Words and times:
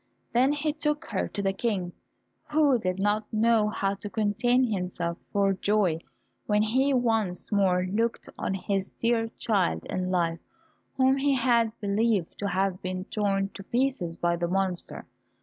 Then 0.33 0.51
he 0.53 0.73
took 0.73 1.05
her 1.11 1.27
to 1.27 1.43
the 1.43 1.53
King, 1.53 1.91
who 2.49 2.79
did 2.79 2.97
not 2.97 3.31
know 3.31 3.69
how 3.69 3.93
to 3.93 4.09
contain 4.09 4.63
himself 4.71 5.19
for 5.31 5.53
joy 5.53 5.99
when 6.47 6.63
he 6.63 6.91
once 6.91 7.51
more 7.51 7.83
looked 7.85 8.27
on 8.35 8.55
his 8.55 8.89
dear 8.99 9.27
child 9.37 9.85
in 9.85 10.09
life, 10.09 10.39
whom 10.97 11.17
he 11.17 11.35
had 11.35 11.79
believed 11.79 12.35
to 12.39 12.47
have 12.47 12.81
been 12.81 13.03
torn 13.05 13.49
to 13.49 13.61
pieces 13.63 14.15
by 14.15 14.35
the 14.37 14.47
monster. 14.47 15.05